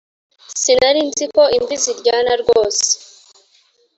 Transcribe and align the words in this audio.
Sinarinziko 0.61 1.41
imvi 1.57 1.75
ziryana 1.83 2.33
rwose 2.41 2.85